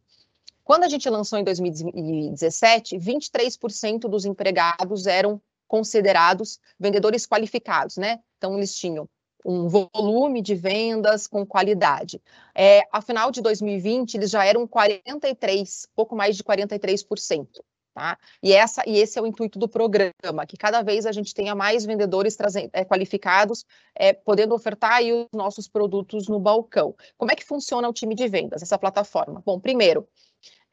Quando 0.65 0.83
a 0.83 0.89
gente 0.89 1.07
lançou 1.07 1.37
em 1.37 1.43
2017, 1.43 2.97
23% 2.97 3.99
dos 4.09 4.25
empregados 4.25 5.05
eram 5.05 5.39
considerados 5.67 6.59
vendedores 6.79 7.27
qualificados, 7.27 7.97
né? 7.97 8.19
Então, 8.37 8.57
eles 8.57 8.75
tinham 8.75 9.07
um 9.45 9.67
volume 9.67 10.41
de 10.41 10.55
vendas 10.55 11.27
com 11.27 11.45
qualidade. 11.45 12.19
É, 12.55 12.81
a 12.91 12.99
final 12.99 13.29
de 13.31 13.41
2020, 13.43 14.15
eles 14.15 14.31
já 14.31 14.43
eram 14.43 14.65
43, 14.65 15.87
pouco 15.95 16.15
mais 16.15 16.35
de 16.35 16.43
43%. 16.43 17.47
Tá? 17.93 18.17
E, 18.43 18.51
essa, 18.51 18.83
e 18.85 18.97
esse 18.97 19.17
é 19.17 19.21
o 19.21 19.25
intuito 19.25 19.57
do 19.57 19.69
programa, 19.69 20.45
que 20.45 20.57
cada 20.57 20.81
vez 20.81 21.05
a 21.05 21.13
gente 21.13 21.33
tenha 21.33 21.55
mais 21.55 21.85
vendedores 21.85 22.35
trazendo, 22.35 22.69
é, 22.73 22.83
qualificados, 22.83 23.63
é, 23.95 24.11
podendo 24.11 24.53
ofertar 24.53 25.01
os 25.01 25.27
nossos 25.31 25.65
produtos 25.65 26.27
no 26.27 26.37
balcão. 26.37 26.93
Como 27.17 27.31
é 27.31 27.35
que 27.35 27.45
funciona 27.45 27.87
o 27.87 27.93
time 27.93 28.13
de 28.13 28.27
vendas, 28.27 28.61
essa 28.61 28.77
plataforma? 28.77 29.41
Bom, 29.45 29.61
primeiro, 29.61 30.05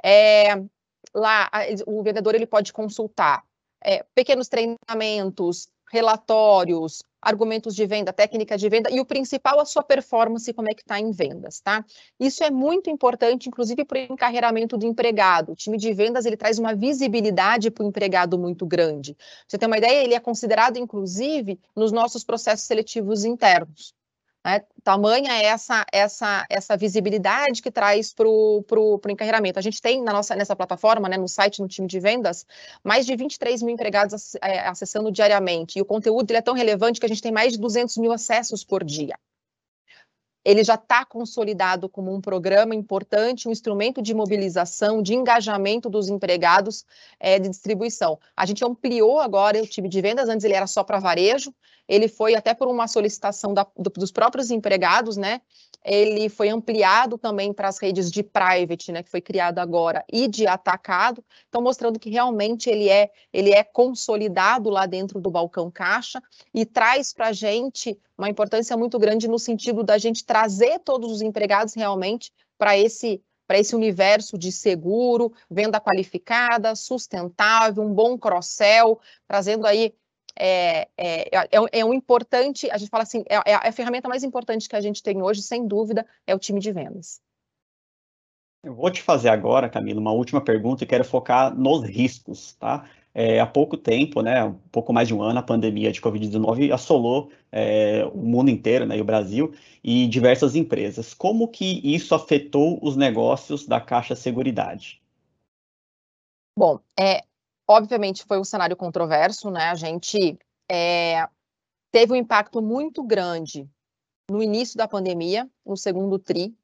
é, 0.02 0.62
lá 1.14 1.50
o 1.87 2.02
vendedor 2.02 2.35
ele 2.35 2.47
pode 2.47 2.73
consultar 2.73 3.42
é, 3.85 4.04
pequenos 4.14 4.49
treinamentos, 4.49 5.68
relatórios, 5.90 7.02
argumentos 7.21 7.75
de 7.75 7.87
venda, 7.87 8.12
técnica 8.12 8.56
de 8.56 8.68
venda 8.68 8.90
e 8.90 8.99
o 8.99 9.04
principal, 9.04 9.61
a 9.61 9.64
sua 9.64 9.82
performance, 9.82 10.52
como 10.52 10.68
é 10.68 10.75
que 10.75 10.80
está 10.80 10.99
em 10.99 11.12
vendas, 11.12 11.61
tá? 11.61 11.85
Isso 12.18 12.42
é 12.42 12.50
muito 12.50 12.90
importante, 12.90 13.49
inclusive 13.49 13.85
para 13.85 13.99
o 13.99 14.12
encarreiramento 14.12 14.76
do 14.76 14.87
empregado. 14.87 15.52
O 15.52 15.54
time 15.54 15.76
de 15.76 15.92
vendas 15.92 16.25
ele 16.25 16.37
traz 16.37 16.59
uma 16.59 16.75
visibilidade 16.75 17.71
para 17.71 17.85
o 17.85 17.88
empregado 17.88 18.38
muito 18.38 18.66
grande. 18.66 19.16
Você 19.47 19.59
tem 19.59 19.66
uma 19.66 19.78
ideia, 19.78 20.02
ele 20.02 20.14
é 20.14 20.21
considerado, 20.21 20.78
inclusive, 20.78 21.61
nos 21.76 21.92
nossos 21.92 22.25
processos 22.25 22.66
seletivos 22.66 23.25
internos. 23.25 23.94
Né? 24.44 24.62
Tamanha 24.82 25.32
essa, 25.42 25.87
essa, 25.92 26.44
essa 26.50 26.76
visibilidade 26.76 27.62
que 27.62 27.70
traz 27.70 28.12
para 28.12 28.28
o 28.28 29.00
encarreiramento. 29.08 29.58
A 29.58 29.62
gente 29.62 29.80
tem 29.80 30.02
na 30.02 30.12
nossa, 30.12 30.34
nessa 30.34 30.56
plataforma, 30.56 31.08
né, 31.08 31.16
no 31.16 31.28
site, 31.28 31.61
no 31.61 31.68
time 31.68 31.87
de 31.87 32.00
vendas, 32.00 32.44
mais 32.82 33.06
de 33.06 33.14
23 33.14 33.62
mil 33.62 33.75
empregados 33.75 34.34
é, 34.42 34.61
acessando 34.66 35.12
diariamente. 35.12 35.78
E 35.78 35.82
o 35.82 35.84
conteúdo 35.84 36.30
ele 36.30 36.38
é 36.38 36.42
tão 36.42 36.54
relevante 36.54 36.99
que 36.99 37.06
a 37.06 37.08
gente 37.08 37.22
tem 37.22 37.32
mais 37.32 37.52
de 37.52 37.58
200 37.58 37.96
mil 37.99 38.12
acessos 38.12 38.64
por 38.64 38.84
dia 38.84 39.14
ele 40.44 40.64
já 40.64 40.75
está 40.75 41.04
consolidado 41.04 41.88
como 41.88 42.12
um 42.12 42.20
programa 42.20 42.75
importante, 42.75 43.49
um 43.49 43.52
instrumento 43.52 44.02
de 44.02 44.12
mobilização, 44.14 45.02
de 45.02 45.14
engajamento 45.14 45.88
dos 45.88 46.08
empregados 46.08 46.84
é, 47.20 47.38
de 47.38 47.49
distribuição. 47.49 48.18
A 48.37 48.44
gente 48.44 48.64
ampliou 48.64 49.20
agora 49.20 49.62
o 49.62 49.66
time 49.66 49.88
de 49.88 50.00
vendas, 50.00 50.28
antes 50.28 50.44
ele 50.44 50.54
era 50.54 50.66
só 50.66 50.82
para 50.82 50.99
varejo, 50.99 51.54
ele 51.88 52.08
foi 52.08 52.34
até 52.34 52.54
por 52.54 52.68
uma 52.68 52.88
solicitação 52.88 53.54
da, 53.54 53.66
do, 53.76 53.90
dos 53.90 54.11
próprios 54.11 54.50
empregados, 54.50 55.16
né? 55.16 55.40
Ele 55.84 56.28
foi 56.28 56.48
ampliado 56.48 57.18
também 57.18 57.52
para 57.52 57.68
as 57.68 57.78
redes 57.78 58.10
de 58.10 58.22
private, 58.22 58.92
né, 58.92 59.02
que 59.02 59.10
foi 59.10 59.20
criado 59.20 59.58
agora, 59.58 60.04
e 60.12 60.28
de 60.28 60.46
atacado, 60.46 61.24
então 61.48 61.60
mostrando 61.60 61.98
que 61.98 62.10
realmente 62.10 62.70
ele 62.70 62.88
é, 62.88 63.10
ele 63.32 63.52
é 63.52 63.64
consolidado 63.64 64.70
lá 64.70 64.86
dentro 64.86 65.20
do 65.20 65.30
balcão 65.30 65.70
caixa 65.70 66.22
e 66.54 66.64
traz 66.64 67.12
para 67.12 67.28
a 67.28 67.32
gente 67.32 67.98
uma 68.16 68.28
importância 68.28 68.76
muito 68.76 68.98
grande 68.98 69.26
no 69.26 69.38
sentido 69.38 69.82
da 69.82 69.98
gente 69.98 70.24
trazer 70.24 70.78
todos 70.80 71.10
os 71.10 71.22
empregados 71.22 71.74
realmente 71.74 72.32
para 72.56 72.78
esse 72.78 73.22
para 73.44 73.58
esse 73.58 73.76
universo 73.76 74.38
de 74.38 74.50
seguro, 74.50 75.30
venda 75.50 75.78
qualificada, 75.78 76.74
sustentável, 76.74 77.82
um 77.82 77.92
bom 77.92 78.16
cross-sell, 78.16 78.98
trazendo 79.28 79.66
aí 79.66 79.94
é, 80.38 80.88
é, 80.96 81.36
é, 81.36 81.48
é, 81.72 81.84
um 81.84 81.92
importante, 81.92 82.70
a 82.70 82.78
gente 82.78 82.88
fala 82.88 83.02
assim, 83.02 83.24
é, 83.28 83.52
é, 83.52 83.54
a 83.54 83.72
ferramenta 83.72 84.08
mais 84.08 84.22
importante 84.24 84.68
que 84.68 84.76
a 84.76 84.80
gente 84.80 85.02
tem 85.02 85.22
hoje, 85.22 85.42
sem 85.42 85.66
dúvida, 85.66 86.06
é 86.26 86.34
o 86.34 86.38
time 86.38 86.60
de 86.60 86.72
vendas. 86.72 87.20
Eu 88.64 88.74
vou 88.74 88.90
te 88.90 89.02
fazer 89.02 89.28
agora, 89.28 89.68
Camila, 89.68 90.00
uma 90.00 90.12
última 90.12 90.40
pergunta 90.40 90.84
e 90.84 90.86
quero 90.86 91.04
focar 91.04 91.54
nos 91.54 91.82
riscos, 91.82 92.54
tá? 92.54 92.88
É, 93.14 93.40
há 93.40 93.46
pouco 93.46 93.76
tempo, 93.76 94.22
né, 94.22 94.42
um 94.44 94.54
pouco 94.70 94.92
mais 94.92 95.06
de 95.06 95.14
um 95.14 95.20
ano, 95.20 95.38
a 95.38 95.42
pandemia 95.42 95.92
de 95.92 96.00
Covid-19 96.00 96.72
assolou 96.72 97.30
é, 97.50 98.08
o 98.14 98.18
mundo 98.18 98.50
inteiro, 98.50 98.86
né, 98.86 98.96
e 98.96 99.00
o 99.00 99.04
Brasil, 99.04 99.52
e 99.84 100.06
diversas 100.06 100.54
empresas. 100.54 101.12
Como 101.12 101.48
que 101.48 101.80
isso 101.84 102.14
afetou 102.14 102.78
os 102.80 102.96
negócios 102.96 103.66
da 103.66 103.80
Caixa 103.80 104.14
Seguridade? 104.14 105.02
Bom, 106.56 106.78
é, 106.98 107.22
obviamente 107.73 108.25
foi 108.25 108.38
um 108.38 108.45
cenário 108.45 108.76
controverso, 108.76 109.50
né? 109.50 109.71
A 109.71 109.75
gente 109.75 110.38
é, 110.71 111.26
teve 111.91 112.12
um 112.12 112.17
impacto 112.17 112.62
muito 112.62 113.02
grande 113.02 113.69
no 114.31 114.43
início 114.43 114.76
da 114.76 114.87
pandemia, 114.87 115.49
no 115.64 115.76
segundo 115.76 116.19
tri. 116.19 116.57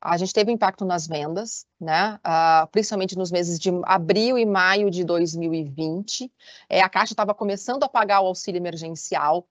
A 0.00 0.16
gente 0.16 0.32
teve 0.32 0.50
um 0.50 0.54
impacto 0.54 0.84
nas 0.84 1.06
vendas, 1.06 1.66
né? 1.80 2.20
Uh, 2.24 2.66
principalmente 2.70 3.16
nos 3.16 3.32
meses 3.32 3.58
de 3.58 3.70
abril 3.84 4.38
e 4.38 4.44
maio 4.44 4.90
de 4.90 5.04
2020. 5.04 6.30
É, 6.68 6.82
a 6.82 6.88
Caixa 6.88 7.12
estava 7.12 7.34
começando 7.34 7.82
a 7.82 7.88
pagar 7.88 8.20
o 8.20 8.26
auxílio 8.26 8.58
emergencial, 8.58 9.48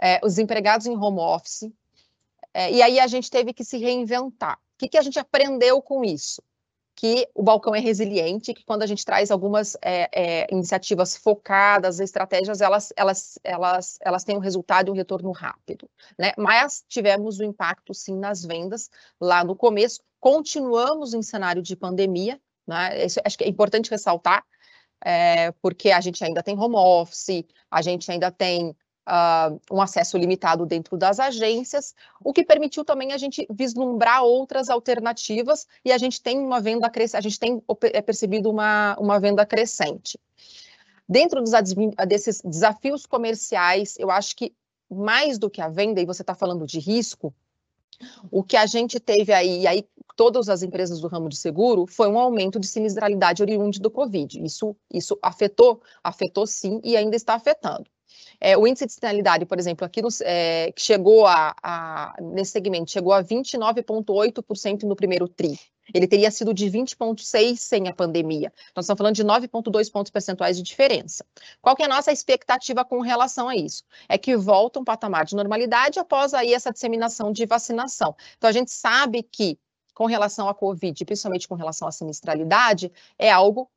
é, 0.00 0.20
os 0.22 0.38
empregados 0.38 0.86
em 0.86 0.96
home 0.96 1.18
office, 1.18 1.72
é, 2.56 2.72
e 2.72 2.80
aí 2.80 2.98
a 2.98 3.06
gente 3.06 3.30
teve 3.30 3.52
que 3.52 3.62
se 3.62 3.76
reinventar. 3.76 4.56
O 4.56 4.78
que, 4.78 4.88
que 4.88 4.96
a 4.96 5.02
gente 5.02 5.18
aprendeu 5.18 5.82
com 5.82 6.02
isso? 6.02 6.42
Que 6.96 7.28
o 7.34 7.42
balcão 7.42 7.74
é 7.74 7.78
resiliente, 7.78 8.54
que 8.54 8.64
quando 8.64 8.82
a 8.82 8.86
gente 8.86 9.04
traz 9.04 9.30
algumas 9.30 9.76
é, 9.82 10.08
é, 10.12 10.46
iniciativas 10.50 11.14
focadas, 11.14 12.00
estratégias, 12.00 12.62
elas, 12.62 12.90
elas, 12.96 13.38
elas, 13.44 13.98
elas 14.00 14.24
têm 14.24 14.34
um 14.34 14.40
resultado 14.40 14.88
e 14.88 14.90
um 14.90 14.94
retorno 14.94 15.30
rápido. 15.30 15.88
Né? 16.18 16.32
Mas 16.38 16.82
tivemos 16.88 17.38
o 17.38 17.42
um 17.42 17.46
impacto, 17.46 17.92
sim, 17.92 18.18
nas 18.18 18.42
vendas 18.42 18.90
lá 19.20 19.44
no 19.44 19.54
começo. 19.54 20.00
Continuamos 20.18 21.12
em 21.12 21.22
cenário 21.22 21.60
de 21.60 21.76
pandemia, 21.76 22.40
né? 22.66 23.04
Isso, 23.04 23.20
acho 23.22 23.36
que 23.36 23.44
é 23.44 23.48
importante 23.48 23.90
ressaltar, 23.90 24.42
é, 25.04 25.52
porque 25.60 25.90
a 25.90 26.00
gente 26.00 26.24
ainda 26.24 26.42
tem 26.42 26.58
home 26.58 26.76
office, 26.76 27.44
a 27.70 27.82
gente 27.82 28.10
ainda 28.10 28.30
tem 28.30 28.74
uh, 29.06 29.60
um 29.70 29.80
acesso 29.80 30.16
limitado 30.18 30.66
dentro 30.66 30.96
das 30.96 31.20
agências, 31.20 31.94
o 32.22 32.32
que 32.32 32.44
permitiu 32.44 32.84
também 32.84 33.12
a 33.12 33.18
gente 33.18 33.46
vislumbrar 33.50 34.22
outras 34.22 34.68
alternativas 34.68 35.66
e 35.84 35.92
a 35.92 35.98
gente 35.98 36.20
tem 36.20 36.38
uma 36.38 36.60
venda 36.60 36.90
crescente, 36.90 37.18
a 37.18 37.22
gente 37.22 37.38
tem 37.38 37.62
é 37.92 38.02
percebido 38.02 38.50
uma, 38.50 38.96
uma 38.98 39.18
venda 39.18 39.46
crescente. 39.46 40.18
Dentro 41.08 41.40
dos, 41.40 41.52
desses 42.08 42.40
desafios 42.42 43.06
comerciais, 43.06 43.94
eu 43.98 44.10
acho 44.10 44.34
que 44.34 44.52
mais 44.90 45.38
do 45.38 45.48
que 45.48 45.60
a 45.60 45.68
venda, 45.68 46.00
e 46.00 46.06
você 46.06 46.22
está 46.22 46.34
falando 46.34 46.66
de 46.66 46.78
risco, 46.78 47.32
o 48.30 48.42
que 48.42 48.56
a 48.56 48.66
gente 48.66 49.00
teve 49.00 49.32
aí, 49.32 49.62
e 49.62 49.66
aí 49.66 49.88
todas 50.16 50.48
as 50.48 50.62
empresas 50.62 51.00
do 51.00 51.08
ramo 51.08 51.28
de 51.28 51.36
seguro, 51.36 51.86
foi 51.86 52.08
um 52.08 52.18
aumento 52.18 52.58
de 52.58 52.66
sinistralidade 52.66 53.42
oriundo 53.42 53.78
do 53.78 53.90
Covid. 53.90 54.42
Isso, 54.42 54.76
isso 54.92 55.18
afetou, 55.22 55.80
afetou 56.02 56.46
sim 56.46 56.80
e 56.82 56.96
ainda 56.96 57.16
está 57.16 57.34
afetando. 57.34 57.84
É, 58.40 58.56
o 58.56 58.66
índice 58.66 58.86
de 58.86 58.92
sinalidade, 58.92 59.46
por 59.46 59.58
exemplo, 59.58 59.84
aqui 59.86 60.02
no, 60.02 60.08
é, 60.22 60.72
chegou 60.76 61.26
a, 61.26 61.54
a, 61.62 62.16
nesse 62.20 62.52
segmento, 62.52 62.90
chegou 62.90 63.12
a 63.12 63.22
29,8% 63.22 64.82
no 64.82 64.96
primeiro 64.96 65.28
TRI. 65.28 65.58
Ele 65.94 66.06
teria 66.06 66.30
sido 66.30 66.52
de 66.52 66.66
20,6% 66.66 67.56
sem 67.56 67.88
a 67.88 67.92
pandemia. 67.92 68.52
Nós 68.74 68.84
estamos 68.84 68.98
falando 68.98 69.14
de 69.14 69.24
9,2 69.24 69.90
pontos 69.90 70.10
percentuais 70.10 70.56
de 70.56 70.62
diferença. 70.62 71.24
Qual 71.62 71.76
que 71.76 71.82
é 71.82 71.86
a 71.86 71.88
nossa 71.88 72.10
expectativa 72.10 72.84
com 72.84 73.00
relação 73.00 73.48
a 73.48 73.56
isso? 73.56 73.84
É 74.08 74.18
que 74.18 74.36
volta 74.36 74.80
um 74.80 74.84
patamar 74.84 75.24
de 75.24 75.36
normalidade 75.36 75.98
após 75.98 76.34
aí 76.34 76.52
essa 76.52 76.72
disseminação 76.72 77.32
de 77.32 77.46
vacinação. 77.46 78.16
Então, 78.36 78.50
a 78.50 78.52
gente 78.52 78.72
sabe 78.72 79.22
que 79.22 79.58
com 79.94 80.06
relação 80.06 80.48
à 80.48 80.54
Covid, 80.54 81.04
principalmente 81.04 81.48
com 81.48 81.54
relação 81.54 81.88
à 81.88 81.92
sinistralidade, 81.92 82.92
é 83.18 83.30
algo 83.30 83.70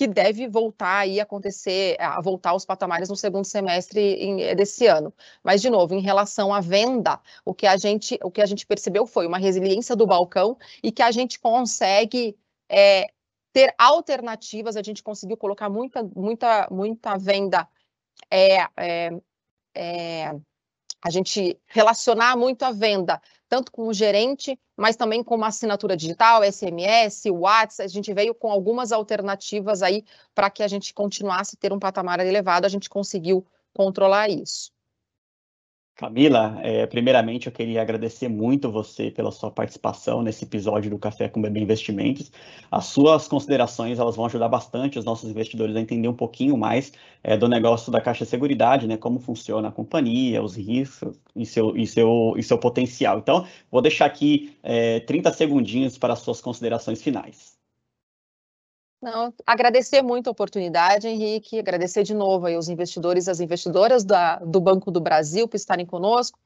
que 0.00 0.06
deve 0.06 0.48
voltar 0.48 1.00
aí 1.00 1.20
a 1.20 1.24
acontecer, 1.24 1.94
a 2.00 2.22
voltar 2.22 2.50
aos 2.52 2.64
patamares 2.64 3.10
no 3.10 3.16
segundo 3.16 3.44
semestre 3.44 4.40
eh, 4.40 4.54
desse 4.54 4.86
ano. 4.86 5.12
Mas 5.44 5.60
de 5.60 5.68
novo, 5.68 5.92
em 5.94 6.00
relação 6.00 6.54
à 6.54 6.60
venda, 6.62 7.20
o 7.44 7.52
que 7.52 7.66
a 7.66 7.76
gente, 7.76 8.18
o 8.24 8.30
que 8.30 8.40
a 8.40 8.46
gente 8.46 8.66
percebeu 8.66 9.06
foi 9.06 9.26
uma 9.26 9.36
resiliência 9.36 9.94
do 9.94 10.06
balcão 10.06 10.56
e 10.82 10.90
que 10.90 11.02
a 11.02 11.10
gente 11.10 11.38
consegue 11.38 12.34
é, 12.66 13.08
ter 13.52 13.74
alternativas. 13.76 14.74
A 14.74 14.82
gente 14.82 15.02
conseguiu 15.02 15.36
colocar 15.36 15.68
muita, 15.68 16.02
muita, 16.02 16.66
muita 16.70 17.18
venda 17.18 17.68
é, 18.30 18.56
é, 18.78 19.10
é, 19.74 20.40
a 21.02 21.10
gente 21.10 21.58
relacionar 21.66 22.36
muito 22.36 22.62
a 22.62 22.72
venda 22.72 23.20
tanto 23.50 23.72
com 23.72 23.88
o 23.88 23.92
gerente, 23.92 24.56
mas 24.76 24.94
também 24.94 25.24
com 25.24 25.34
uma 25.34 25.48
assinatura 25.48 25.96
digital, 25.96 26.44
SMS, 26.44 27.28
WhatsApp. 27.28 27.84
A 27.84 27.88
gente 27.88 28.14
veio 28.14 28.32
com 28.32 28.48
algumas 28.48 28.92
alternativas 28.92 29.82
aí 29.82 30.04
para 30.32 30.48
que 30.48 30.62
a 30.62 30.68
gente 30.68 30.94
continuasse 30.94 31.56
a 31.56 31.60
ter 31.60 31.72
um 31.72 31.78
patamar 31.78 32.20
elevado, 32.20 32.64
a 32.64 32.68
gente 32.68 32.88
conseguiu 32.88 33.44
controlar 33.74 34.30
isso. 34.30 34.70
Camila, 36.00 36.58
é, 36.62 36.86
primeiramente 36.86 37.46
eu 37.46 37.52
queria 37.52 37.82
agradecer 37.82 38.26
muito 38.26 38.72
você 38.72 39.10
pela 39.10 39.30
sua 39.30 39.50
participação 39.50 40.22
nesse 40.22 40.44
episódio 40.46 40.90
do 40.90 40.98
Café 40.98 41.28
com 41.28 41.42
Bebê 41.42 41.60
Investimentos. 41.60 42.32
As 42.70 42.86
suas 42.86 43.28
considerações 43.28 43.98
elas 43.98 44.16
vão 44.16 44.24
ajudar 44.24 44.48
bastante 44.48 44.98
os 44.98 45.04
nossos 45.04 45.28
investidores 45.28 45.76
a 45.76 45.80
entender 45.80 46.08
um 46.08 46.14
pouquinho 46.14 46.56
mais 46.56 46.90
é, 47.22 47.36
do 47.36 47.46
negócio 47.46 47.92
da 47.92 48.00
Caixa 48.00 48.24
Seguridade, 48.24 48.86
né, 48.86 48.96
como 48.96 49.18
funciona 49.18 49.68
a 49.68 49.70
companhia, 49.70 50.42
os 50.42 50.56
riscos 50.56 51.20
e 51.36 51.44
seu, 51.44 51.76
e 51.76 51.86
seu, 51.86 52.32
e 52.34 52.42
seu 52.42 52.56
potencial. 52.56 53.18
Então, 53.18 53.46
vou 53.70 53.82
deixar 53.82 54.06
aqui 54.06 54.56
é, 54.62 55.00
30 55.00 55.30
segundinhos 55.34 55.98
para 55.98 56.14
as 56.14 56.20
suas 56.20 56.40
considerações 56.40 57.02
finais. 57.02 57.60
Não, 59.00 59.32
agradecer 59.46 60.02
muito 60.02 60.28
a 60.28 60.30
oportunidade, 60.30 61.08
Henrique, 61.08 61.58
agradecer 61.58 62.02
de 62.02 62.12
novo 62.14 62.46
aí 62.46 62.56
os 62.56 62.68
investidores 62.68 63.26
e 63.26 63.30
as 63.30 63.40
investidoras 63.40 64.04
da, 64.04 64.36
do 64.36 64.60
Banco 64.60 64.90
do 64.90 65.00
Brasil 65.00 65.48
por 65.48 65.56
estarem 65.56 65.86
conosco. 65.86 66.38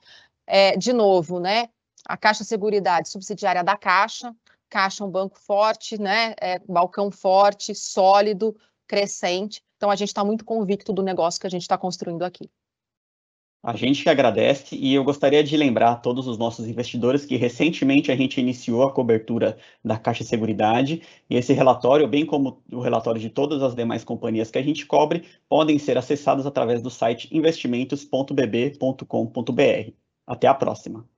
É, 0.46 0.76
de 0.76 0.92
novo, 0.92 1.40
né, 1.40 1.68
a 2.06 2.16
Caixa 2.16 2.44
Seguridade, 2.44 3.08
subsidiária 3.08 3.64
da 3.64 3.76
Caixa, 3.76 4.34
Caixa 4.68 5.04
é 5.04 5.06
um 5.06 5.10
banco 5.10 5.38
forte, 5.38 6.00
né, 6.00 6.34
é, 6.40 6.58
balcão 6.60 7.10
forte, 7.10 7.74
sólido, 7.74 8.56
crescente. 8.86 9.62
Então, 9.76 9.90
a 9.90 9.96
gente 9.96 10.08
está 10.08 10.24
muito 10.24 10.44
convicto 10.44 10.92
do 10.92 11.02
negócio 11.02 11.40
que 11.40 11.46
a 11.46 11.50
gente 11.50 11.62
está 11.62 11.76
construindo 11.76 12.22
aqui. 12.22 12.50
A 13.64 13.74
gente 13.74 14.02
que 14.02 14.10
agradece 14.10 14.76
e 14.76 14.94
eu 14.94 15.02
gostaria 15.02 15.42
de 15.42 15.56
lembrar 15.56 15.92
a 15.92 15.96
todos 15.96 16.26
os 16.26 16.36
nossos 16.36 16.68
investidores 16.68 17.24
que 17.24 17.36
recentemente 17.36 18.12
a 18.12 18.16
gente 18.16 18.38
iniciou 18.38 18.82
a 18.82 18.92
cobertura 18.92 19.56
da 19.82 19.98
Caixa 19.98 20.22
Seguridade 20.22 21.00
e 21.30 21.36
esse 21.36 21.54
relatório, 21.54 22.06
bem 22.06 22.26
como 22.26 22.62
o 22.70 22.80
relatório 22.80 23.18
de 23.18 23.30
todas 23.30 23.62
as 23.62 23.74
demais 23.74 24.04
companhias 24.04 24.50
que 24.50 24.58
a 24.58 24.62
gente 24.62 24.84
cobre, 24.84 25.24
podem 25.48 25.78
ser 25.78 25.96
acessados 25.96 26.44
através 26.44 26.82
do 26.82 26.90
site 26.90 27.34
investimentos.bb.com.br. 27.34 29.92
Até 30.26 30.46
a 30.46 30.54
próxima. 30.54 31.13